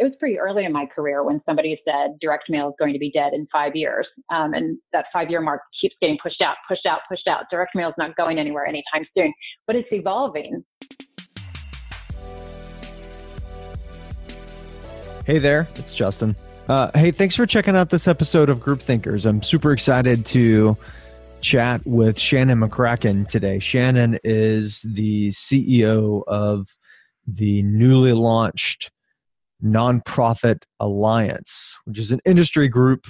[0.00, 2.98] it was pretty early in my career when somebody said direct mail is going to
[2.98, 4.06] be dead in five years.
[4.32, 7.44] Um, and that five year mark keeps getting pushed out, pushed out, pushed out.
[7.50, 9.30] Direct mail is not going anywhere anytime soon,
[9.66, 10.64] but it's evolving.
[15.26, 16.34] Hey there, it's Justin.
[16.66, 19.26] Uh, hey, thanks for checking out this episode of Group Thinkers.
[19.26, 20.78] I'm super excited to
[21.42, 23.58] chat with Shannon McCracken today.
[23.58, 26.68] Shannon is the CEO of
[27.26, 28.90] the newly launched
[29.64, 33.06] Nonprofit Alliance, which is an industry group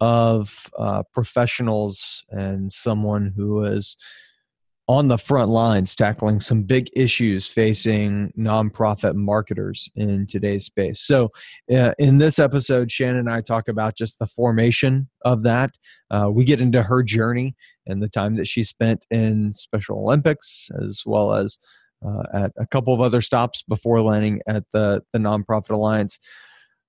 [0.00, 3.96] of uh, professionals and someone who is
[4.88, 11.00] on the front lines tackling some big issues facing nonprofit marketers in today's space.
[11.00, 11.32] So,
[11.72, 15.70] uh, in this episode, Shannon and I talk about just the formation of that.
[16.10, 17.56] Uh, we get into her journey
[17.86, 21.58] and the time that she spent in Special Olympics, as well as
[22.04, 26.18] uh, at a couple of other stops before landing at the the nonprofit alliance.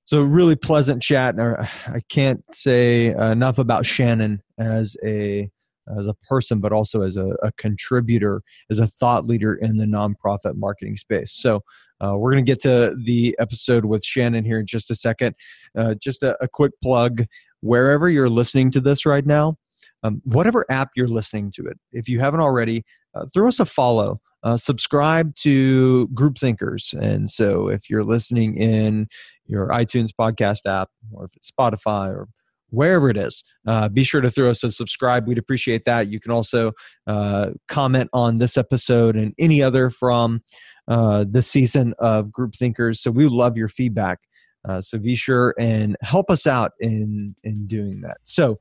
[0.06, 1.36] So really pleasant chat.
[1.36, 1.58] And
[1.88, 5.50] I can't say enough about Shannon as a
[5.98, 9.86] as a person, but also as a, a contributor, as a thought leader in the
[9.86, 11.32] nonprofit marketing space.
[11.32, 11.62] So
[12.02, 15.36] uh, we're going to get to the episode with Shannon here in just a second.
[15.78, 17.24] Uh, just a, a, quick plug
[17.62, 19.58] wherever you're listening to this right now,
[20.04, 22.84] um, whatever app you're listening to it, if you haven't already,
[23.16, 24.18] uh, throw us a follow.
[24.44, 26.94] Uh, subscribe to Group Thinkers.
[27.00, 29.08] And so if you're listening in
[29.46, 32.28] your iTunes podcast app, or if it's Spotify or
[32.70, 33.44] wherever it is.
[33.66, 35.28] Uh, be sure to throw us a subscribe.
[35.28, 36.08] We'd appreciate that.
[36.08, 36.74] You can also
[37.06, 40.42] uh, comment on this episode and any other from
[40.88, 43.02] uh, the season of Group Thinkers.
[43.02, 44.20] So we love your feedback.
[44.68, 48.18] Uh, so be sure and help us out in in doing that.
[48.24, 48.60] So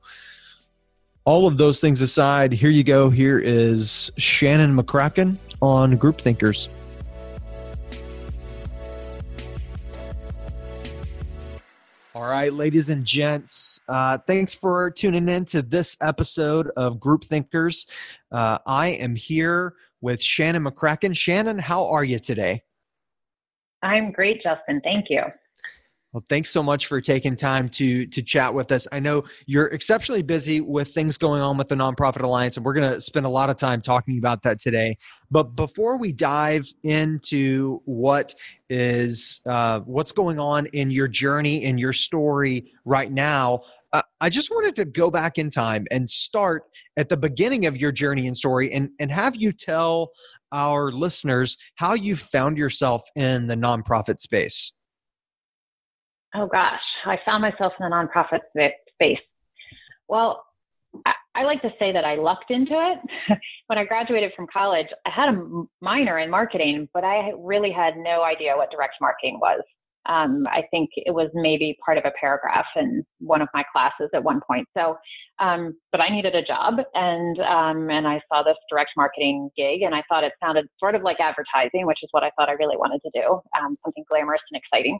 [1.27, 3.09] all of those things aside, here you go.
[3.09, 6.69] Here is Shannon McCracken on Group Thinkers.
[12.15, 17.25] All right, ladies and gents, uh, thanks for tuning in to this episode of Group
[17.25, 17.87] Thinkers.
[18.31, 21.13] Uh, I am here with Shannon McCracken.
[21.13, 22.63] Shannon, how are you today?
[23.83, 24.79] I'm great, Justin.
[24.81, 25.23] Thank you.
[26.17, 28.87] Well, thanks so much for taking time to to chat with us.
[28.91, 32.73] I know you're exceptionally busy with things going on with the Nonprofit Alliance, and we're
[32.73, 34.97] going to spend a lot of time talking about that today.
[35.29, 38.33] But before we dive into what
[38.67, 43.59] is uh, what's going on in your journey in your story right now,
[43.93, 46.63] uh, I just wanted to go back in time and start
[46.97, 50.13] at the beginning of your journey and story, and and have you tell
[50.51, 54.71] our listeners how you found yourself in the nonprofit space
[56.37, 58.39] oh gosh, I found myself in the nonprofit
[58.93, 59.19] space.
[60.07, 60.43] Well,
[61.05, 63.39] I, I like to say that I lucked into it.
[63.67, 67.97] when I graduated from college, I had a minor in marketing, but I really had
[67.97, 69.61] no idea what direct marketing was.
[70.07, 74.09] Um, I think it was maybe part of a paragraph in one of my classes
[74.13, 74.65] at one point.
[74.75, 74.97] So,
[75.39, 79.81] um, but I needed a job, and um, and I saw this direct marketing gig,
[79.81, 82.53] and I thought it sounded sort of like advertising, which is what I thought I
[82.53, 84.97] really wanted to do, um, something glamorous and exciting.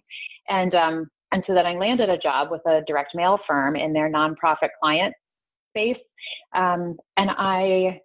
[0.49, 3.93] And um, and so then I landed a job with a direct mail firm in
[3.93, 5.13] their nonprofit client
[5.71, 5.97] space.
[6.55, 8.01] Um, and I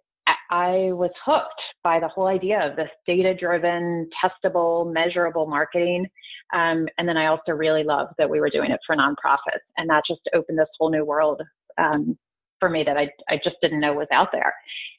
[0.49, 6.07] I was hooked by the whole idea of this data driven, testable, measurable marketing.
[6.53, 9.65] Um, and then I also really loved that we were doing it for nonprofits.
[9.77, 11.41] And that just opened this whole new world
[11.77, 12.17] um,
[12.59, 14.53] for me that I, I just didn't know was out there.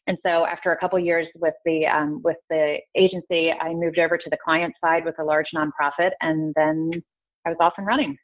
[0.07, 4.19] And so after a couple years with the um, with the agency, I moved over
[4.19, 7.03] to the client side with a large nonprofit, and then
[7.47, 8.17] I was off and running.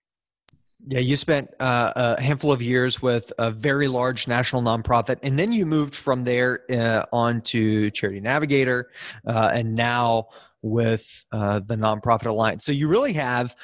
[0.87, 5.39] Yeah, you spent uh, a handful of years with a very large national nonprofit, and
[5.39, 8.91] then you moved from there uh, on to Charity Navigator,
[9.27, 10.29] uh, and now
[10.63, 12.65] with uh, the Nonprofit Alliance.
[12.65, 13.55] So you really have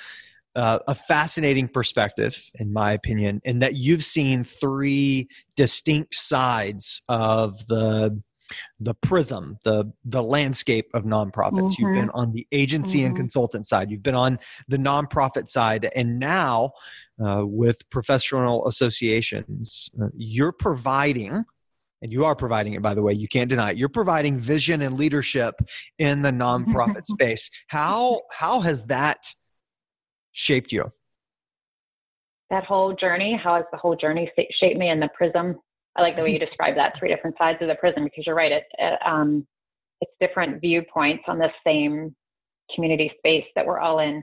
[0.55, 7.67] uh, a fascinating perspective, in my opinion, in that you've seen three distinct sides of
[7.67, 8.23] the
[8.81, 11.71] the prism, the the landscape of nonprofits.
[11.71, 11.83] Mm-hmm.
[11.83, 13.09] You've been on the agency mm-hmm.
[13.09, 13.91] and consultant side.
[13.91, 16.73] You've been on the nonprofit side, and now
[17.25, 21.45] uh, with professional associations, uh, you're providing.
[22.03, 23.15] And you are providing it, by the way.
[23.15, 23.79] You can't deny it.
[23.79, 25.55] You're providing vision and leadership
[25.99, 27.51] in the nonprofit space.
[27.69, 29.35] How how has that
[30.33, 30.91] shaped you?
[32.51, 33.41] That whole journey.
[33.43, 35.59] How has the whole journey shaped me in the prism
[35.97, 38.37] I like the way you describe that three different sides of the prism because you're
[38.37, 38.53] right.
[38.53, 39.47] It, it um,
[40.01, 42.15] it's different viewpoints on the same
[42.75, 44.23] community space that we're all in.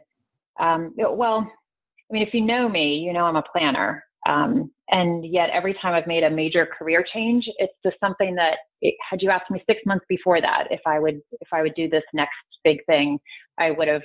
[0.60, 4.04] Um, well, I mean, if you know me, you know I'm a planner.
[4.28, 8.58] Um, and yet every time I've made a major career change, it's just something that
[8.82, 11.76] it, had you asked me six months before that if I would if I would
[11.76, 13.20] do this next big thing,
[13.58, 14.04] I would have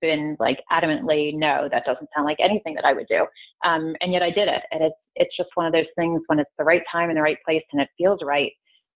[0.00, 3.26] been like adamantly no that doesn't sound like anything that i would do.
[3.64, 4.62] Um, and yet i did it.
[4.70, 7.22] And it's it's just one of those things when it's the right time and the
[7.22, 8.52] right place and it feels right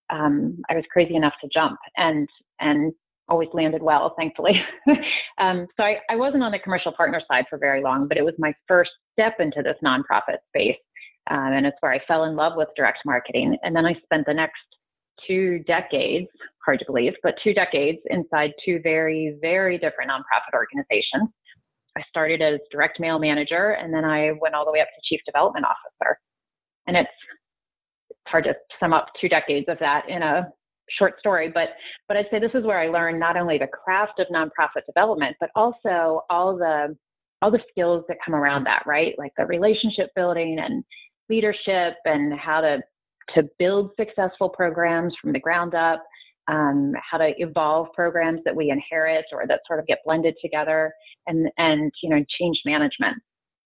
[0.09, 2.27] um, i was crazy enough to jump and
[2.59, 2.93] and
[3.27, 4.61] always landed well thankfully.
[5.37, 8.25] Um, so I, I wasn't on the commercial partner side for very long but it
[8.25, 10.75] was my first step into this nonprofit space
[11.29, 13.57] um, and it's where i fell in love with direct marketing.
[13.63, 14.59] And then i spent the next
[15.27, 16.27] two decades,
[16.65, 21.29] hard to believe, but two decades inside two very, very different nonprofit organizations.
[21.97, 25.01] I started as direct mail manager and then I went all the way up to
[25.03, 26.17] chief development officer.
[26.87, 27.09] And it's,
[28.09, 30.47] it's hard to sum up two decades of that in a
[30.97, 31.69] short story, but
[32.07, 35.35] but I'd say this is where I learned not only the craft of nonprofit development,
[35.39, 36.95] but also all the
[37.41, 39.13] all the skills that come around that, right?
[39.17, 40.83] Like the relationship building and
[41.29, 42.79] leadership and how to
[43.35, 46.03] to build successful programs from the ground up,
[46.47, 50.91] um, how to evolve programs that we inherit or that sort of get blended together,
[51.27, 53.17] and and you know change management.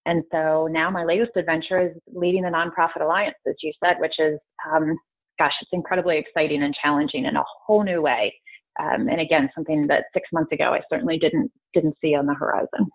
[0.06, 4.16] And so now my latest adventure is leading the nonprofit alliance, as you said, which
[4.20, 4.38] is
[4.70, 4.98] um,
[5.40, 8.34] gosh, it's incredibly exciting and challenging in a whole new way.
[8.80, 12.34] Um, and again, something that six months ago I certainly didn't didn't see on the
[12.34, 12.90] horizon.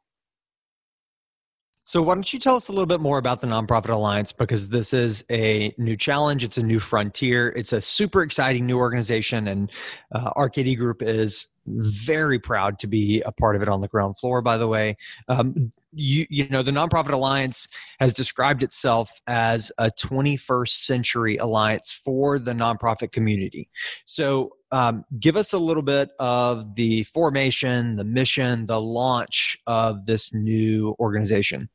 [1.88, 4.30] So, why don't you tell us a little bit more about the Nonprofit Alliance?
[4.30, 8.76] Because this is a new challenge, it's a new frontier, it's a super exciting new
[8.76, 9.72] organization, and
[10.12, 14.18] uh, RKD Group is very proud to be a part of it on the ground
[14.18, 14.42] floor.
[14.42, 14.96] By the way,
[15.28, 17.66] um, you you know the Nonprofit Alliance
[18.00, 23.70] has described itself as a 21st century alliance for the nonprofit community.
[24.04, 30.04] So, um, give us a little bit of the formation, the mission, the launch of
[30.04, 31.70] this new organization.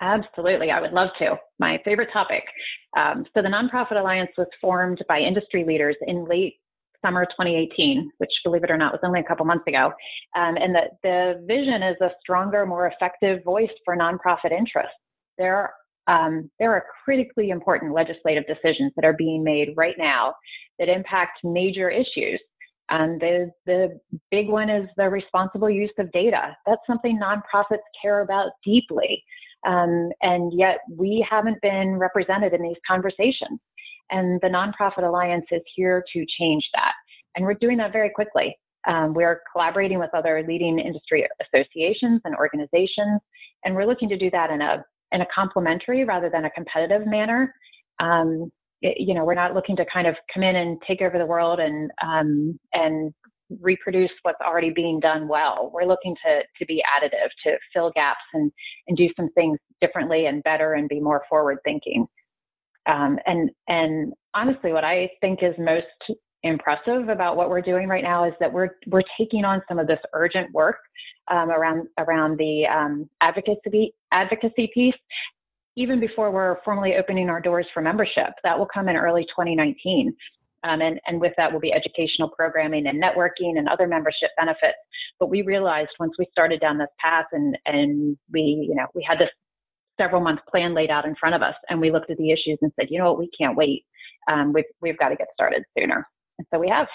[0.00, 1.36] Absolutely, I would love to.
[1.58, 2.44] My favorite topic.
[2.96, 6.56] Um, so, the Nonprofit Alliance was formed by industry leaders in late
[7.02, 9.92] summer 2018, which, believe it or not, was only a couple months ago.
[10.36, 14.92] Um, and the, the vision is a stronger, more effective voice for nonprofit interests.
[15.38, 15.72] There,
[16.08, 20.34] um, there are critically important legislative decisions that are being made right now
[20.78, 22.40] that impact major issues.
[22.88, 23.98] And the, the
[24.30, 26.56] big one is the responsible use of data.
[26.66, 29.24] That's something nonprofits care about deeply.
[29.66, 33.58] Um, and yet we haven't been represented in these conversations.
[34.10, 36.92] And the Nonprofit Alliance is here to change that.
[37.34, 38.56] And we're doing that very quickly.
[38.86, 43.20] Um, we're collaborating with other leading industry associations and organizations,
[43.64, 47.06] and we're looking to do that in a in a complementary rather than a competitive
[47.06, 47.52] manner.
[48.00, 48.50] Um,
[48.82, 51.26] it, you know, we're not looking to kind of come in and take over the
[51.26, 53.12] world and um, and
[53.60, 55.70] reproduce what's already being done well.
[55.72, 58.50] We're looking to, to be additive, to fill gaps and,
[58.88, 62.06] and do some things differently and better and be more forward thinking.
[62.86, 65.86] Um, and, and honestly, what I think is most
[66.42, 69.86] impressive about what we're doing right now is that we're, we're taking on some of
[69.86, 70.78] this urgent work
[71.28, 74.94] um, around, around the um, advocacy, advocacy piece
[75.76, 78.30] even before we're formally opening our doors for membership.
[78.42, 80.14] That will come in early 2019.
[80.66, 84.78] Um, and, and with that will be educational programming and networking and other membership benefits.
[85.20, 89.06] But we realized once we started down this path and, and we, you know, we
[89.08, 89.30] had this
[89.98, 92.58] several month plan laid out in front of us and we looked at the issues
[92.62, 93.84] and said, you know what, we can't wait.
[94.30, 96.06] Um, we've, we've got to get started sooner.
[96.38, 96.88] And so we have.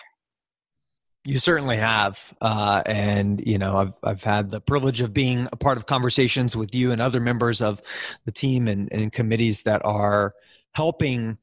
[1.23, 5.55] You certainly have, uh, and you know I've I've had the privilege of being a
[5.55, 7.79] part of conversations with you and other members of
[8.25, 10.33] the team and, and committees that are
[10.73, 11.37] helping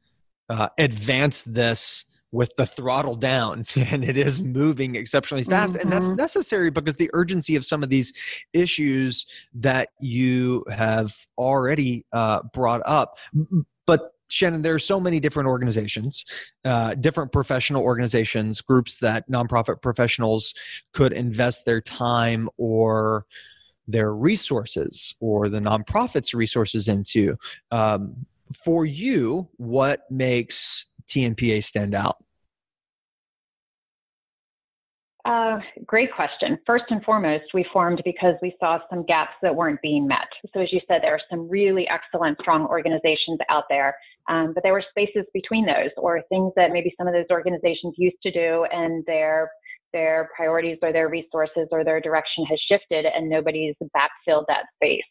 [0.48, 5.82] uh, advance this with the throttle down and it is moving exceptionally fast mm-hmm.
[5.82, 6.16] and that's mm-hmm.
[6.16, 8.12] necessary because the urgency of some of these
[8.52, 13.18] issues that you have already uh, brought up
[13.86, 16.26] but Shannon, there are so many different organizations,
[16.64, 20.52] uh, different professional organizations, groups that nonprofit professionals
[20.92, 23.24] could invest their time or
[23.86, 27.36] their resources or the nonprofits' resources into.
[27.70, 28.26] Um,
[28.64, 32.16] for you, what makes TNPA stand out?
[35.28, 36.58] Uh, great question.
[36.64, 40.26] First and foremost, we formed because we saw some gaps that weren't being met.
[40.54, 43.94] So, as you said, there are some really excellent, strong organizations out there,
[44.30, 47.94] um, but there were spaces between those, or things that maybe some of those organizations
[47.98, 49.50] used to do, and their
[49.92, 55.02] their priorities or their resources or their direction has shifted, and nobody's backfilled that space.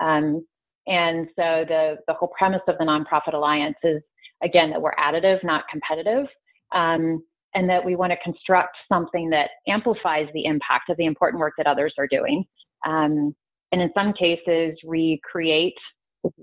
[0.00, 0.46] Um,
[0.86, 4.00] and so, the the whole premise of the nonprofit alliance is
[4.42, 6.26] again that we're additive, not competitive.
[6.74, 7.22] Um,
[7.54, 11.54] and that we want to construct something that amplifies the impact of the important work
[11.56, 12.44] that others are doing.
[12.86, 13.34] Um,
[13.72, 15.74] and in some cases, recreate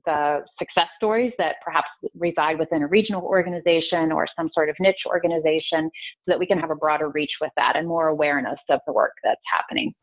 [0.06, 5.04] the success stories that perhaps reside within a regional organization or some sort of niche
[5.06, 8.80] organization so that we can have a broader reach with that and more awareness of
[8.88, 9.94] the work that's happening.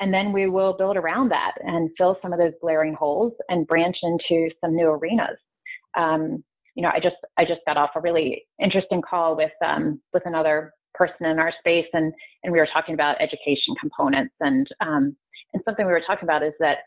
[0.00, 3.66] And then we will build around that and fill some of those glaring holes and
[3.66, 5.38] branch into some new arenas.
[5.96, 6.42] Um,
[6.74, 10.24] you know, I just I just got off a really interesting call with um, with
[10.26, 12.12] another person in our space, and
[12.42, 15.16] and we were talking about education components, and um,
[15.52, 16.78] and something we were talking about is that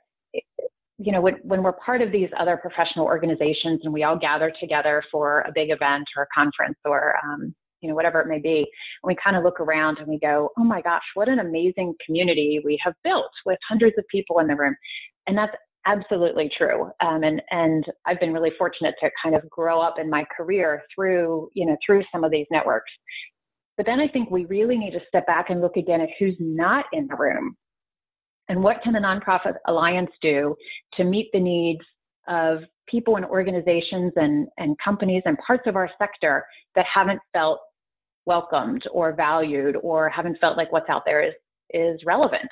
[0.97, 4.51] you know when when we're part of these other professional organizations and we all gather
[4.59, 8.39] together for a big event or a conference or um, you know whatever it may
[8.39, 11.39] be, and we kind of look around and we go, oh my gosh, what an
[11.39, 14.75] amazing community we have built with hundreds of people in the room,
[15.27, 15.55] and that's
[15.87, 16.91] absolutely true.
[17.01, 20.83] Um, and and I've been really fortunate to kind of grow up in my career
[20.93, 22.91] through you know through some of these networks.
[23.77, 26.35] But then I think we really need to step back and look again at who's
[26.39, 27.55] not in the room,
[28.49, 30.55] and what can the nonprofit alliance do
[30.95, 31.81] to meet the needs
[32.27, 37.59] of people and organizations and, and companies and parts of our sector that haven't felt
[38.25, 41.33] welcomed or valued or haven't felt like what's out there is
[41.71, 42.49] is relevant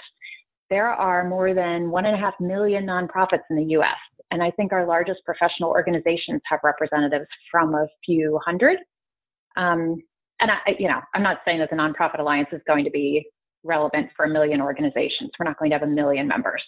[0.69, 3.97] there are more than one and a half million nonprofits in the US.
[4.31, 8.77] And I think our largest professional organizations have representatives from a few hundred.
[9.55, 10.01] Um,
[10.39, 13.25] and I, you know, I'm not saying that the nonprofit alliance is going to be
[13.63, 15.31] relevant for a million organizations.
[15.39, 16.61] We're not going to have a million members,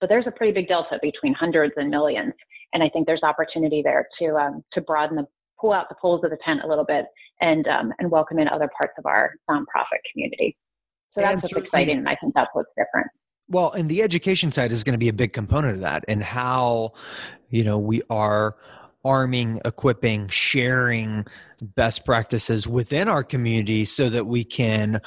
[0.00, 2.34] but there's a pretty big delta between hundreds and millions.
[2.72, 5.26] And I think there's opportunity there to um, to broaden the
[5.58, 7.06] pull out the poles of the tent a little bit
[7.40, 10.56] and um, and welcome in other parts of our nonprofit community.
[11.14, 13.06] So that's what's exciting, and I think that's what's different.
[13.48, 16.22] Well, and the education side is going to be a big component of that, and
[16.22, 16.92] how
[17.50, 18.56] you know we are
[19.04, 21.24] arming, equipping, sharing
[21.62, 25.00] best practices within our community so that we can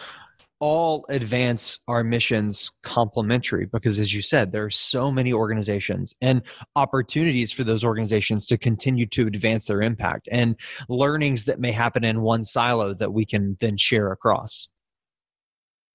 [0.61, 6.41] all advance our missions complementary because as you said there are so many organizations and
[6.75, 12.03] opportunities for those organizations to continue to advance their impact and learnings that may happen
[12.03, 14.67] in one silo that we can then share across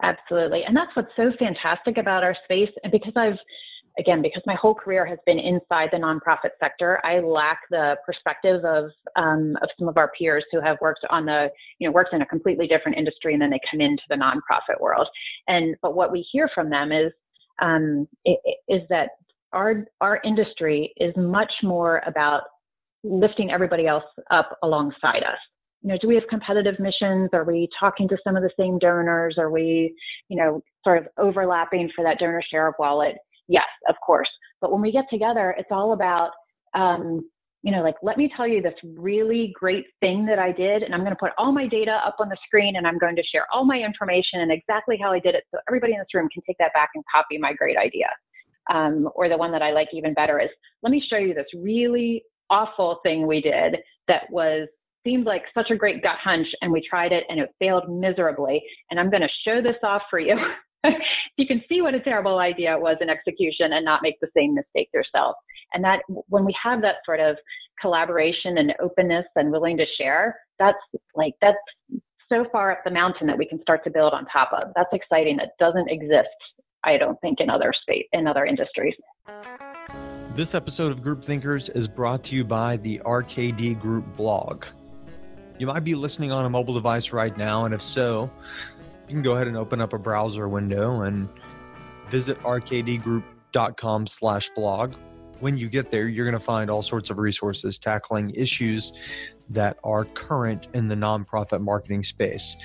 [0.04, 0.64] Absolutely.
[0.64, 2.68] And that's what's so fantastic about our space.
[2.82, 3.38] And because I've,
[3.98, 8.62] again, because my whole career has been inside the nonprofit sector, I lack the perspective
[8.66, 12.12] of, um, of some of our peers who have worked on the, you know, worked
[12.12, 15.08] in a completely different industry and then they come into the nonprofit world.
[15.48, 17.10] And, but what we hear from them is,
[17.62, 19.10] um, is that
[19.52, 22.42] our, our industry is much more about
[23.04, 25.38] lifting everybody else up alongside us
[25.84, 27.28] you know, do we have competitive missions?
[27.34, 29.36] Are we talking to some of the same donors?
[29.38, 29.94] Are we,
[30.30, 33.16] you know, sort of overlapping for that donor share of wallet?
[33.48, 34.28] Yes, of course.
[34.62, 36.30] But when we get together, it's all about,
[36.72, 37.28] um,
[37.62, 40.94] you know, like, let me tell you this really great thing that I did, and
[40.94, 43.22] I'm going to put all my data up on the screen and I'm going to
[43.22, 46.30] share all my information and exactly how I did it so everybody in this room
[46.32, 48.06] can take that back and copy my great idea.
[48.72, 50.48] Um, or the one that I like even better is,
[50.82, 53.76] let me show you this really awful thing we did
[54.08, 54.66] that was
[55.04, 58.62] seemed like such a great gut hunch and we tried it and it failed miserably.
[58.90, 60.36] And I'm going to show this off for you.
[61.36, 64.28] you can see what a terrible idea it was in execution and not make the
[64.36, 65.36] same mistake yourself.
[65.72, 67.36] And that when we have that sort of
[67.80, 70.78] collaboration and openness and willing to share, that's
[71.14, 71.58] like, that's
[72.28, 74.72] so far up the mountain that we can start to build on top of.
[74.74, 75.36] That's exciting.
[75.36, 76.28] That doesn't exist,
[76.82, 78.94] I don't think, in other space, in other industries.
[80.34, 84.64] This episode of Group Thinkers is brought to you by the RKD Group blog.
[85.56, 88.28] You might be listening on a mobile device right now, and if so,
[89.08, 91.28] you can go ahead and open up a browser window and
[92.10, 94.94] visit rkdgroup.com slash blog.
[95.38, 98.92] When you get there, you're going to find all sorts of resources tackling issues
[99.50, 102.56] that are current in the nonprofit marketing space.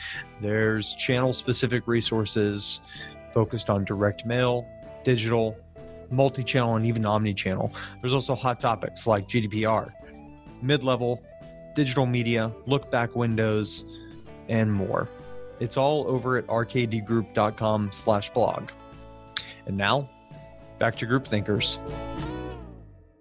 [0.42, 2.80] There's channel specific resources
[3.34, 4.68] focused on direct mail,
[5.04, 5.56] digital,
[6.10, 7.72] multi channel, and even omni channel.
[8.02, 9.92] There's also hot topics like GDPR,
[10.64, 11.22] mid level
[11.80, 13.86] digital media, look back windows,
[14.50, 15.08] and more.
[15.62, 18.72] It's all over at rkdgroup.com slash blog.
[19.66, 20.10] And now,
[20.78, 21.80] back to group thinkers.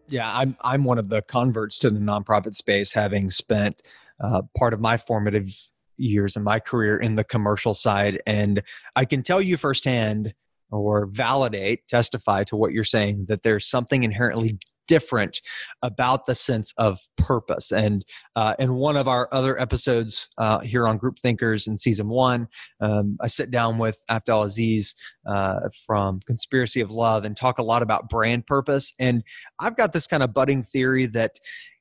[0.08, 3.80] Yeah, I'm I'm one of the converts to the nonprofit space, having spent
[4.20, 5.54] uh, part of my formative
[5.96, 8.60] years in my career in the commercial side, and
[8.96, 10.34] I can tell you firsthand
[10.72, 14.58] or validate, testify to what you're saying that there's something inherently
[14.88, 15.40] different
[15.82, 17.70] about the sense of purpose.
[17.70, 18.04] And
[18.34, 22.48] uh, in one of our other episodes uh, here on Group Thinkers in season one,
[22.80, 24.94] um, I sit down with Afdhel Aziz
[25.26, 28.92] uh, from Conspiracy of Love and talk a lot about brand purpose.
[28.98, 29.22] And
[29.60, 31.38] I've got this kind of budding theory that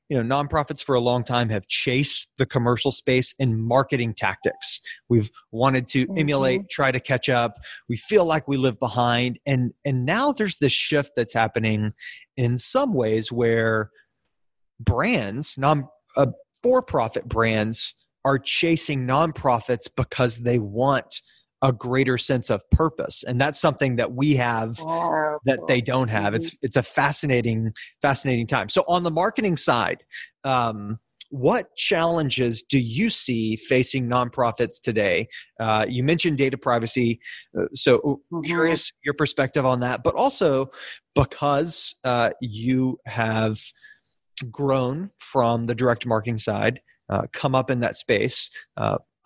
[0.08, 4.80] you know nonprofits for a long time have chased the commercial space in marketing tactics.
[5.08, 6.18] We've wanted to mm-hmm.
[6.18, 7.58] emulate try to catch up.
[7.88, 9.38] We feel like we live behind.
[9.46, 11.92] And and now there's this shift that's happening
[12.36, 13.90] in some ways where
[14.80, 16.26] brands non uh,
[16.62, 21.22] for profit brands are chasing nonprofits because they want
[21.62, 26.08] a greater sense of purpose and that's something that we have oh, that they don't
[26.08, 26.66] have it's mm-hmm.
[26.66, 30.04] it's a fascinating fascinating time so on the marketing side
[30.44, 30.98] um,
[31.30, 35.28] what challenges do you see facing nonprofits today?
[35.60, 37.20] Uh, you mentioned data privacy,
[37.58, 38.40] uh, so mm-hmm.
[38.42, 40.70] curious your perspective on that, but also
[41.14, 43.60] because uh, you have
[44.50, 48.50] grown from the direct marketing side, uh, come up in that space.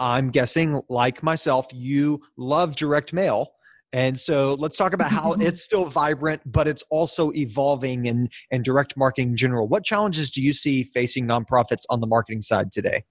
[0.03, 3.53] I'm guessing, like myself, you love direct mail.
[3.93, 8.65] And so let's talk about how it's still vibrant, but it's also evolving and, and
[8.65, 9.69] direct marketing in general.
[9.69, 13.05] What challenges do you see facing nonprofits on the marketing side today?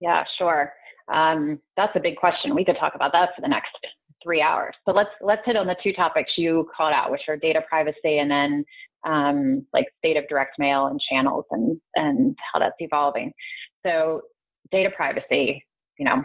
[0.00, 0.72] Yeah, sure.
[1.12, 2.54] Um, that's a big question.
[2.54, 3.76] We could talk about that for the next
[4.22, 4.76] three hours.
[4.86, 8.18] But let's let's hit on the two topics you called out, which are data privacy
[8.18, 8.64] and then
[9.04, 13.32] um, like state of direct mail and channels and and how that's evolving.
[13.84, 14.22] So
[14.70, 15.64] data privacy,
[15.98, 16.22] you know,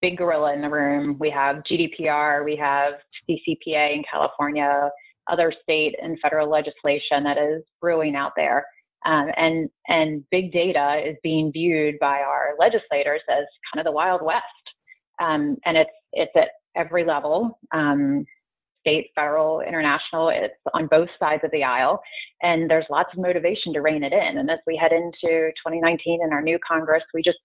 [0.00, 1.16] big gorilla in the room.
[1.18, 2.94] We have GDPR, we have
[3.28, 4.90] CCPA in California,
[5.30, 8.66] other state and federal legislation that is brewing out there.
[9.04, 13.90] Um, and and big data is being viewed by our legislators as kind of the
[13.90, 14.44] wild west,
[15.20, 18.24] um, and it's it's at every level, um,
[18.82, 20.28] state, federal, international.
[20.28, 22.02] It's on both sides of the aisle,
[22.42, 24.38] and there's lots of motivation to rein it in.
[24.38, 27.38] And as we head into 2019 and our new Congress, we just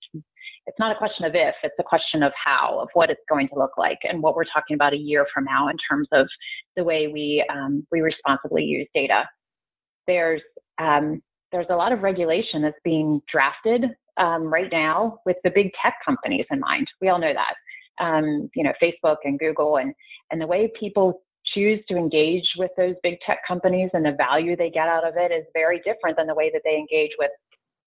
[0.68, 3.48] it's not a question of if, it's a question of how, of what it's going
[3.48, 6.28] to look like, and what we're talking about a year from now in terms of
[6.76, 9.24] the way we um, we responsibly use data.
[10.06, 10.42] There's
[10.78, 13.86] um, there's a lot of regulation that's being drafted
[14.18, 16.88] um, right now with the big tech companies in mind.
[17.02, 17.54] We all know that.
[18.00, 19.94] Um, you know, Facebook and Google, and
[20.32, 21.22] and the way people
[21.54, 25.16] choose to engage with those big tech companies and the value they get out of
[25.18, 27.32] it is very different than the way that they engage with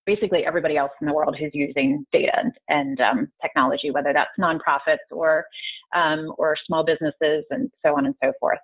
[0.06, 4.30] basically everybody else in the world who's using data and, and um, technology, whether that's
[4.40, 5.44] nonprofits or
[5.94, 8.58] um, or small businesses and so on and so forth.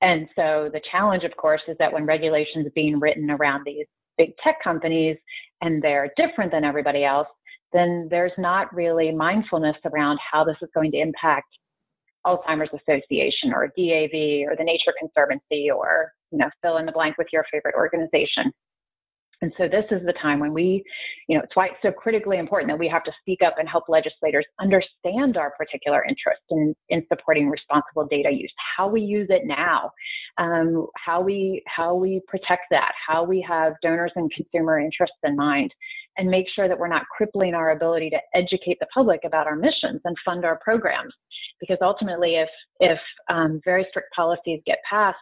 [0.00, 3.86] And so the challenge, of course, is that when regulations are being written around these
[4.16, 5.16] big tech companies
[5.60, 7.28] and they're different than everybody else,
[7.72, 11.48] then there's not really mindfulness around how this is going to impact
[12.28, 17.16] Alzheimer's Association or DAV or the Nature Conservancy or you know fill in the blank
[17.18, 18.52] with your favorite organization.
[19.40, 20.82] And so this is the time when we,
[21.28, 23.68] you know, it's why it's so critically important that we have to speak up and
[23.68, 29.28] help legislators understand our particular interest in, in supporting responsible data use, how we use
[29.30, 29.92] it now,
[30.38, 35.36] um, how we how we protect that, how we have donors and consumer interests in
[35.36, 35.72] mind,
[36.18, 39.56] and make sure that we're not crippling our ability to educate the public about our
[39.56, 41.14] missions and fund our programs.
[41.60, 42.48] Because ultimately, if
[42.80, 42.98] if
[43.30, 45.16] um, very strict policies get passed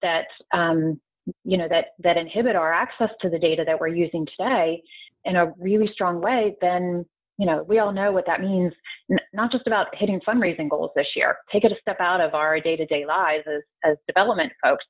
[0.00, 1.00] that um,
[1.44, 4.82] you know that that inhibit our access to the data that we're using today
[5.24, 7.04] in a really strong way then
[7.38, 8.72] you know we all know what that means
[9.10, 12.34] n- not just about hitting fundraising goals this year take it a step out of
[12.34, 14.84] our day-to-day lives as as development folks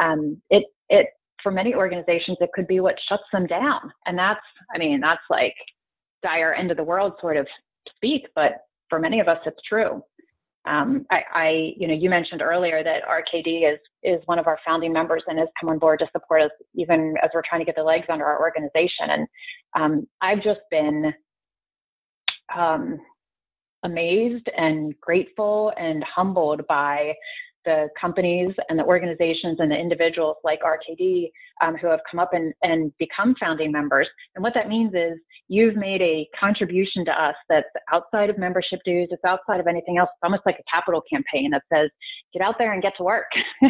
[0.00, 1.06] um, it it
[1.42, 4.40] for many organizations it could be what shuts them down and that's
[4.74, 5.54] i mean that's like
[6.22, 7.46] dire end of the world sort of
[7.96, 8.52] speak but
[8.88, 10.02] for many of us it's true
[10.68, 14.58] um, I, I, you know, you mentioned earlier that RKD is is one of our
[14.66, 17.64] founding members and has come on board to support us even as we're trying to
[17.64, 19.08] get the legs under our organization.
[19.10, 19.26] And
[19.74, 21.12] um, I've just been
[22.56, 22.98] um,
[23.82, 27.14] amazed and grateful and humbled by
[27.68, 31.30] the companies and the organizations and the individuals like RKD
[31.62, 34.08] um, who have come up and, and become founding members.
[34.34, 38.80] And what that means is you've made a contribution to us that's outside of membership
[38.86, 40.08] dues, it's outside of anything else.
[40.14, 41.90] It's almost like a capital campaign that says,
[42.32, 43.28] get out there and get to work.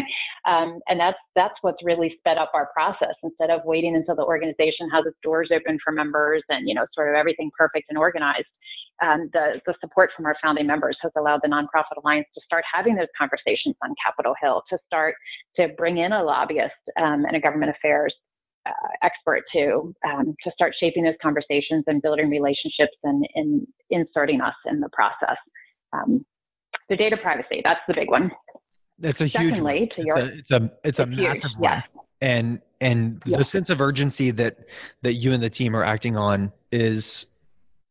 [0.46, 4.22] um, and that's that's what's really sped up our process instead of waiting until the
[4.22, 7.98] organization has its doors open for members and you know sort of everything perfect and
[7.98, 8.46] organized
[9.02, 12.64] um, the, the support from our founding members has allowed the Nonprofit Alliance to start
[12.72, 15.14] having those conversations on Capitol Hill, to start
[15.56, 18.14] to bring in a lobbyist um, and a government affairs
[18.66, 24.40] uh, expert to um, to start shaping those conversations and building relationships and, and inserting
[24.40, 25.36] us in the process.
[25.92, 26.24] Um,
[26.90, 28.30] so data privacy, that's the big one.
[28.98, 29.88] That's a huge Secondly, one.
[29.96, 31.72] To your, it's a it's a, it's a massive huge, one.
[31.72, 31.88] Yes.
[32.20, 34.58] And and the sense of urgency that
[35.02, 37.26] that you and the team are acting on is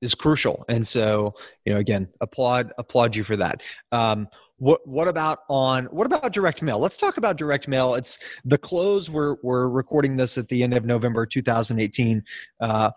[0.01, 0.63] is crucial.
[0.67, 1.33] And so,
[1.65, 3.61] you know, again, applaud applaud you for that.
[3.91, 6.79] Um, what what about on what about direct mail?
[6.79, 7.93] Let's talk about direct mail.
[7.95, 9.09] It's the close.
[9.09, 12.23] We're we're recording this at the end of November 2018.
[12.59, 12.91] Uh,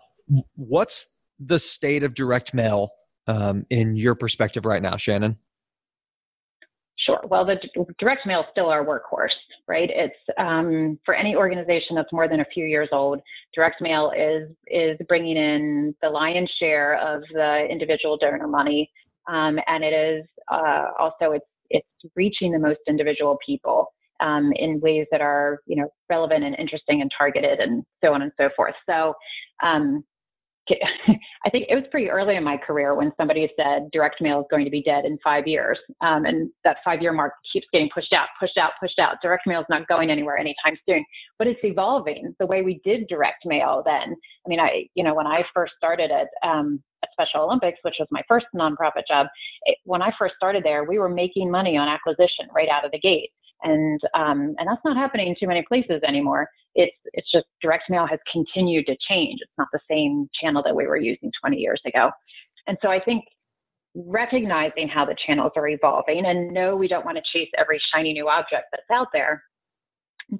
[0.55, 2.89] what's the state of direct mail
[3.27, 5.37] um, in your perspective right now, Shannon?
[7.05, 7.21] Sure.
[7.23, 7.57] Well, the
[7.99, 9.29] direct mail is still our workhorse,
[9.67, 9.89] right?
[9.91, 13.21] It's um, for any organization that's more than a few years old.
[13.55, 18.91] Direct mail is is bringing in the lion's share of the individual donor money
[19.27, 23.87] um, and it is uh, also it's it's reaching the most individual people
[24.19, 28.21] um, in ways that are you know relevant and interesting and targeted and so on
[28.21, 28.75] and so forth.
[28.89, 29.13] So
[29.63, 30.03] um,
[31.45, 34.45] I think it was pretty early in my career when somebody said direct mail is
[34.49, 35.77] going to be dead in five years.
[36.01, 39.17] Um, and that five year mark keeps getting pushed out, pushed out, pushed out.
[39.21, 41.03] Direct mail is not going anywhere anytime soon,
[41.37, 44.15] but it's evolving the way we did direct mail then.
[44.45, 47.95] I mean, I, you know, when I first started at, um, at Special Olympics, which
[47.99, 49.27] was my first nonprofit job,
[49.63, 52.91] it, when I first started there, we were making money on acquisition right out of
[52.91, 53.31] the gate
[53.63, 56.47] and um, and that's not happening in too many places anymore.
[56.75, 59.39] It's it's just direct mail has continued to change.
[59.41, 62.11] It's not the same channel that we were using 20 years ago,
[62.67, 63.25] and so I think
[63.95, 68.13] recognizing how the channels are evolving and no, we don't want to chase every shiny
[68.13, 69.43] new object that's out there,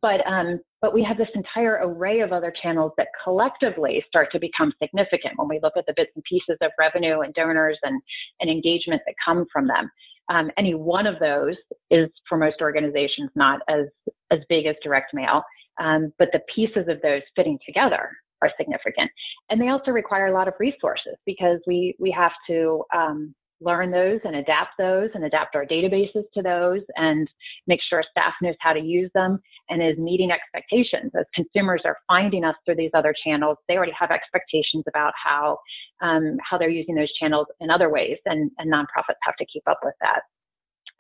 [0.02, 4.40] but um, but we have this entire array of other channels that collectively start to
[4.40, 8.02] become significant when we look at the bits and pieces of revenue and donors and,
[8.40, 9.92] and engagement that come from them.
[10.30, 11.56] Um, any one of those
[11.90, 13.86] is for most organizations not as
[14.32, 15.44] as big as direct mail,
[15.80, 18.10] um, but the pieces of those fitting together
[18.42, 19.12] are significant,
[19.50, 23.92] and they also require a lot of resources because we we have to um, learn
[23.92, 27.30] those and adapt those and adapt our databases to those and
[27.68, 31.12] make sure staff knows how to use them and is meeting expectations.
[31.18, 35.58] As consumers are finding us through these other channels, they already have expectations about how
[36.02, 39.64] um, how they're using those channels in other ways, and, and nonprofits have to keep
[39.68, 40.22] up with that.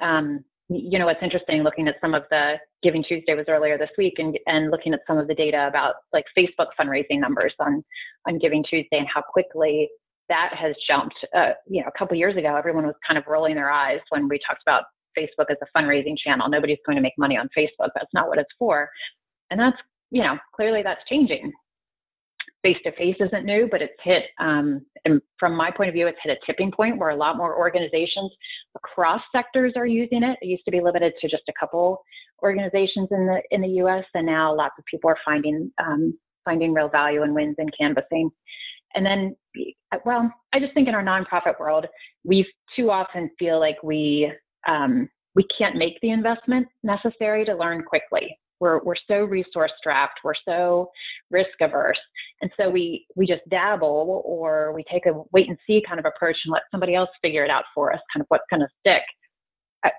[0.05, 3.89] Um, you know, what's interesting looking at some of the Giving Tuesday was earlier this
[3.97, 7.83] week and, and looking at some of the data about like Facebook fundraising numbers on,
[8.27, 9.89] on Giving Tuesday and how quickly
[10.31, 11.15] that has jumped.
[11.35, 14.29] Uh, you know, a couple years ago, everyone was kind of rolling their eyes when
[14.29, 14.83] we talked about
[15.17, 16.49] Facebook as a fundraising channel.
[16.49, 17.89] Nobody's going to make money on Facebook.
[17.93, 18.89] That's not what it's for.
[19.49, 19.75] And that's,
[20.09, 21.51] you know, clearly that's changing.
[22.63, 26.05] Face to face isn't new, but it's hit, um, and from my point of view,
[26.07, 28.31] it's hit a tipping point where a lot more organizations
[28.75, 30.37] across sectors are using it.
[30.41, 32.03] It used to be limited to just a couple
[32.43, 36.15] organizations in the in the U.S., and now lots of people are finding um,
[36.45, 38.29] finding real value and wins in canvassing.
[38.95, 39.35] And then,
[40.05, 41.85] well, I just think in our nonprofit world,
[42.23, 44.31] we too often feel like we
[44.67, 48.37] um, we can't make the investment necessary to learn quickly.
[48.59, 50.91] We're we're so resource strapped, we're so
[51.31, 51.99] risk averse,
[52.41, 56.05] and so we we just dabble or we take a wait and see kind of
[56.05, 58.67] approach and let somebody else figure it out for us, kind of what's going to
[58.79, 59.01] stick.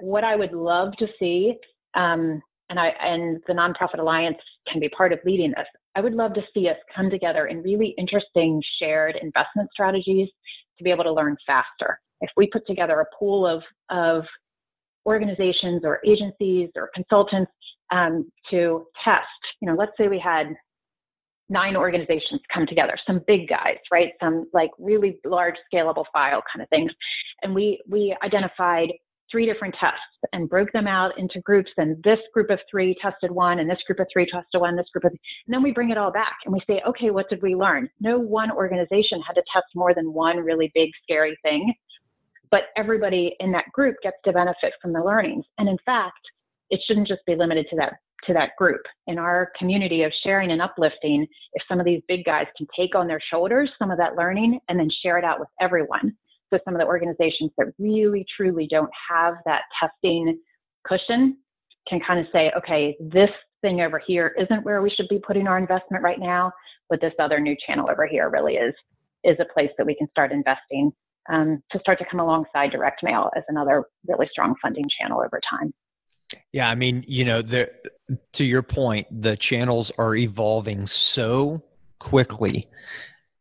[0.01, 1.55] What I would love to see,
[1.95, 2.41] um,
[2.73, 5.67] and I and the nonprofit alliance can be part of leading this.
[5.95, 10.29] I would love to see us come together in really interesting shared investment strategies
[10.79, 12.01] to be able to learn faster.
[12.23, 14.25] If we put together a pool of, of
[15.05, 17.53] organizations or agencies or consultants
[17.91, 19.27] um, to test,
[19.61, 20.47] you know, let's say we had
[21.51, 24.13] nine organizations come together, some big guys, right?
[24.23, 26.91] Some like really large scalable file kind of things.
[27.43, 28.89] And we, we identified
[29.33, 29.99] three different tests
[30.33, 31.71] and broke them out into groups.
[31.79, 34.87] And this group of three tested one, and this group of three tested one, this
[34.93, 37.43] group of, and then we bring it all back and we say, okay, what did
[37.43, 37.89] we learn?
[38.01, 41.73] No one organization had to test more than one really big, scary thing,
[42.51, 45.45] but everybody in that group gets to benefit from the learnings.
[45.59, 46.21] And in fact,
[46.71, 47.95] it shouldn't just be limited to that
[48.27, 52.25] to that group in our community of sharing and uplifting if some of these big
[52.25, 55.41] guys can take on their shoulders some of that learning and then share it out
[55.41, 56.17] with everyone
[56.53, 60.39] so some of the organizations that really truly don't have that testing
[60.87, 61.37] cushion
[61.89, 63.31] can kind of say, okay, this
[63.63, 66.53] thing over here isn't where we should be putting our investment right now,
[66.89, 68.75] but this other new channel over here really is
[69.25, 70.91] is a place that we can start investing
[71.31, 75.41] um, to start to come alongside direct mail as another really strong funding channel over
[75.49, 75.73] time.
[76.53, 77.71] Yeah, I mean, you know, the,
[78.33, 81.63] to your point, the channels are evolving so
[82.01, 82.67] quickly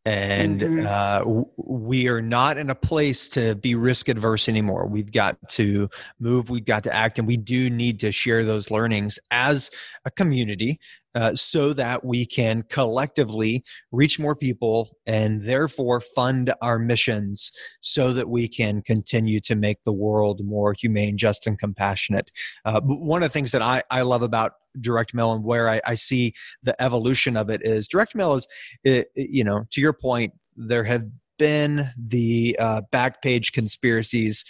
[0.04, 0.86] and mm-hmm.
[0.86, 4.86] uh, we are not in a place to be risk adverse anymore.
[4.86, 5.88] We've got to
[6.18, 9.70] move, we've got to act, and we do need to share those learnings as
[10.04, 10.80] a community
[11.14, 13.62] uh, so that we can collectively
[13.92, 19.84] reach more people and therefore fund our missions so that we can continue to make
[19.84, 22.30] the world more humane, just, and compassionate.
[22.64, 25.80] Uh, one of the things that I, I love about direct mail and where I,
[25.86, 28.46] I see the evolution of it is direct mail is,
[28.84, 31.04] it, you know, to your point, there have
[31.38, 34.44] been the uh, back page conspiracies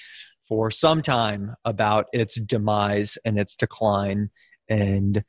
[0.49, 4.31] for some time about its demise and its decline
[4.69, 5.25] and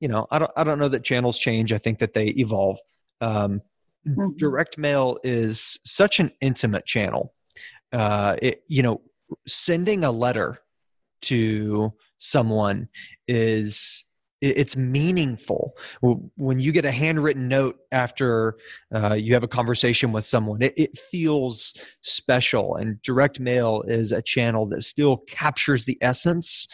[0.00, 1.72] you know, I don't I don't know that channels change.
[1.72, 2.78] I think that they evolve.
[3.20, 3.62] Um,
[4.06, 4.36] mm-hmm.
[4.36, 7.34] Direct mail is such an intimate channel.
[7.92, 9.00] Uh, it, you know,
[9.46, 10.58] sending a letter
[11.22, 12.88] to someone
[13.26, 14.04] is
[14.40, 15.72] it's meaningful.
[16.00, 18.56] When you get a handwritten note after
[18.94, 24.12] uh, you have a conversation with someone it, it, feels special and direct mail is
[24.12, 26.66] a channel that still captures the essence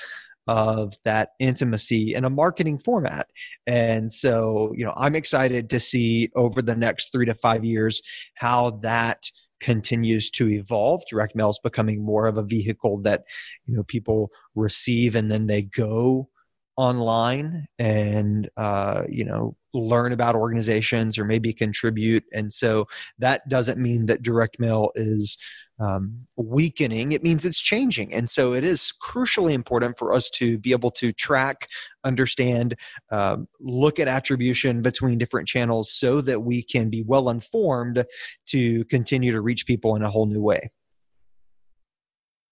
[0.48, 3.28] of that intimacy in a marketing format.
[3.66, 8.02] And so you know i'm excited to see over the next three to five years
[8.34, 11.02] how that continues to evolve.
[11.08, 13.22] Direct mail is becoming more of a vehicle that
[13.64, 16.28] you know people receive and then they go
[16.76, 22.24] online and uh, you know learn about organizations or maybe contribute.
[22.32, 22.86] And so
[23.18, 25.38] that doesn't mean that direct mail is
[25.80, 27.12] um, weakening.
[27.12, 28.12] It means it's changing.
[28.12, 31.68] And so it is crucially important for us to be able to track
[32.04, 32.76] understand
[33.10, 38.04] uh, look at attribution between different channels so that we can be well informed
[38.46, 40.70] to continue to reach people in a whole new way.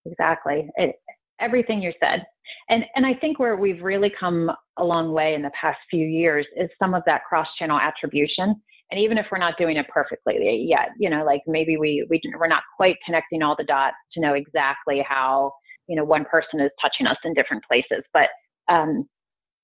[0.06, 0.70] Exactly.
[0.76, 0.96] It,
[1.38, 2.24] everything you said
[2.68, 6.06] and and I think where we've really come a long way in the past few
[6.06, 8.54] years is some of that cross-channel attribution.
[8.90, 12.20] And even if we're not doing it perfectly yet, you know, like maybe we we
[12.38, 15.52] we're not quite connecting all the dots to know exactly how
[15.86, 18.28] you know one person is touching us in different places, but
[18.68, 19.04] um,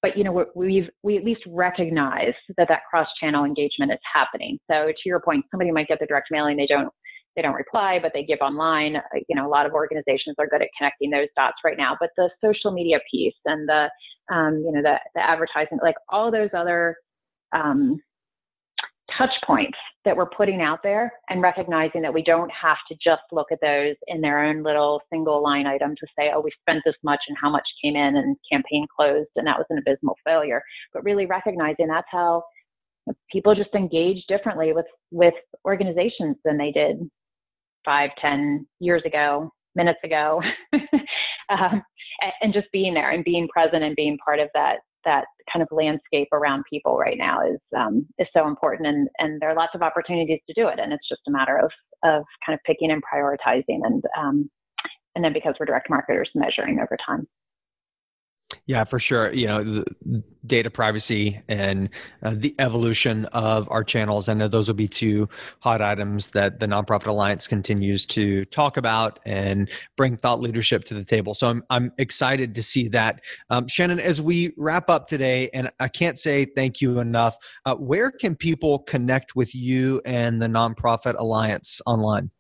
[0.03, 4.59] but you know we've we at least recognize that that cross-channel engagement is happening.
[4.70, 6.90] So to your point, somebody might get the direct mailing, they don't
[7.37, 8.96] they don't reply, but they give online.
[8.96, 11.96] Uh, you know, a lot of organizations are good at connecting those dots right now.
[12.01, 13.88] But the social media piece and the,
[14.35, 16.96] um, you know, the, the advertising, like all those other
[17.53, 18.01] um,
[19.16, 23.22] touch points that we're putting out there and recognizing that we don't have to just
[23.33, 26.83] look at those in their own little single line item to say, oh, we spent
[26.85, 30.16] this much and how much came in and campaign closed and that was an abysmal
[30.25, 30.62] failure.
[30.92, 32.44] But really recognizing that's how
[33.31, 37.09] people just engage differently with with organizations than they did
[37.87, 40.42] five, ten years ago, minutes ago,
[41.49, 41.83] um,
[42.42, 45.68] and just being there and being present and being part of that that kind of
[45.70, 49.75] landscape around people right now is um, is so important, and and there are lots
[49.75, 51.70] of opportunities to do it, and it's just a matter of
[52.05, 54.51] of kind of picking and prioritizing, and um,
[55.14, 57.27] and then because we're direct marketers, measuring over time.
[58.67, 59.33] Yeah, for sure.
[59.33, 59.85] You know,
[60.45, 61.89] data privacy and
[62.25, 64.29] uh, the evolution of our channels.
[64.29, 65.29] I know those will be two
[65.61, 70.95] hot items that the Nonprofit Alliance continues to talk about and bring thought leadership to
[70.95, 71.33] the table.
[71.33, 73.21] So I'm, I'm excited to see that.
[73.51, 77.77] Um, Shannon, as we wrap up today, and I can't say thank you enough, uh,
[77.77, 82.31] where can people connect with you and the Nonprofit Alliance online?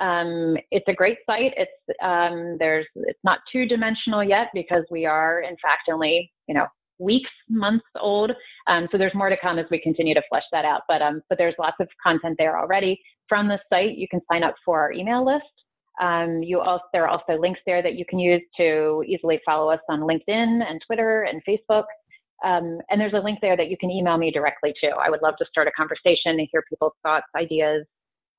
[0.00, 1.52] Um, it's a great site.
[1.56, 1.72] It's
[2.02, 6.66] um, there's it's not two dimensional yet because we are in fact only you know
[6.98, 8.32] weeks, months old.
[8.66, 10.82] Um, so there's more to come as we continue to flesh that out.
[10.88, 12.98] But um, but there's lots of content there already.
[13.28, 15.44] From the site, you can sign up for our email list.
[16.00, 19.70] Um, you also, there are also links there that you can use to easily follow
[19.70, 21.84] us on LinkedIn and Twitter and Facebook.
[22.44, 24.88] Um, and there's a link there that you can email me directly to.
[24.88, 27.84] I would love to start a conversation and hear people's thoughts, ideas,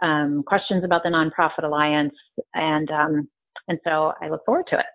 [0.02, 2.16] um, questions about the Nonprofit Alliance,
[2.56, 3.30] and um,
[3.68, 4.86] and so I look forward to it.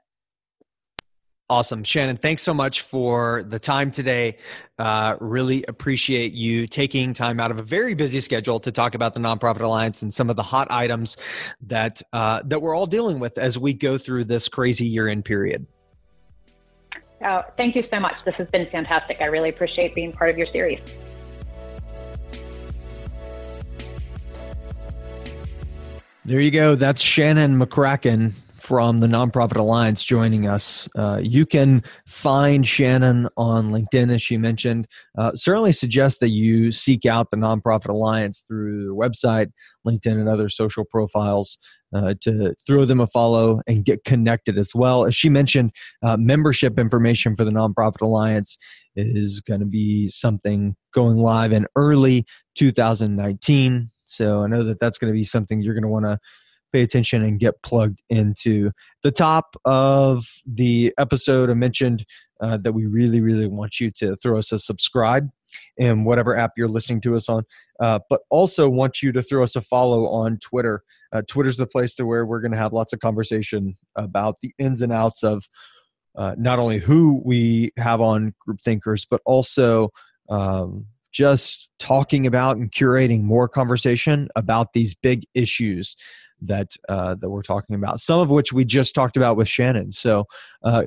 [1.48, 1.84] Awesome.
[1.84, 4.38] Shannon, thanks so much for the time today.
[4.80, 9.14] Uh, really appreciate you taking time out of a very busy schedule to talk about
[9.14, 11.16] the Nonprofit Alliance and some of the hot items
[11.60, 15.24] that, uh, that we're all dealing with as we go through this crazy year end
[15.24, 15.64] period.
[17.24, 18.16] Oh, thank you so much.
[18.24, 19.18] This has been fantastic.
[19.20, 20.80] I really appreciate being part of your series.
[26.24, 26.74] There you go.
[26.74, 28.32] That's Shannon McCracken
[28.66, 30.88] from the Nonprofit Alliance joining us.
[30.98, 34.88] Uh, you can find Shannon on LinkedIn, as she mentioned.
[35.16, 39.52] Uh, certainly suggest that you seek out the Nonprofit Alliance through their website,
[39.86, 41.58] LinkedIn, and other social profiles
[41.94, 45.04] uh, to throw them a follow and get connected as well.
[45.04, 45.70] As she mentioned,
[46.02, 48.58] uh, membership information for the Nonprofit Alliance
[48.96, 52.26] is going to be something going live in early
[52.56, 53.90] 2019.
[54.06, 56.18] So I know that that's going to be something you're going to want to
[56.76, 58.70] pay attention and get plugged into.
[59.02, 62.04] The top of the episode, I mentioned
[62.42, 65.30] uh, that we really, really want you to throw us a subscribe
[65.78, 67.44] in whatever app you're listening to us on,
[67.80, 70.82] uh, but also want you to throw us a follow on Twitter.
[71.12, 74.52] Uh, Twitter's the place to where we're going to have lots of conversation about the
[74.58, 75.48] ins and outs of
[76.14, 79.92] uh, not only who we have on Group Thinkers, but also
[80.28, 85.96] um, just talking about and curating more conversation about these big issues
[86.42, 88.00] that uh, that we're talking about.
[88.00, 89.92] Some of which we just talked about with Shannon.
[89.92, 90.26] So.
[90.62, 90.84] Uh,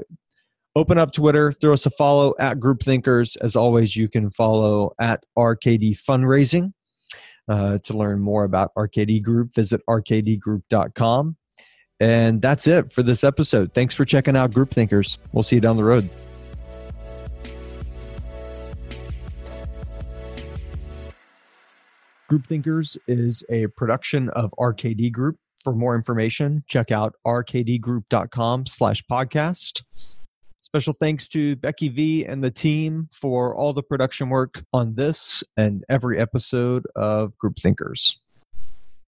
[0.76, 3.36] open up Twitter, throw us a follow at Group Thinkers.
[3.38, 6.74] As always, you can follow at RKD Fundraising.
[7.50, 11.36] Uh, to learn more about RKD Group, visit rkdgroup.com.
[12.00, 13.74] And that's it for this episode.
[13.74, 15.18] Thanks for checking out Group Thinkers.
[15.34, 16.10] We'll see you down the road.
[22.30, 25.38] Group Thinkers is a production of RKD Group.
[25.64, 29.82] For more information, check out rkdgroup.com slash podcast.
[30.62, 35.44] Special thanks to Becky V and the team for all the production work on this
[35.58, 38.20] and every episode of Group Thinkers.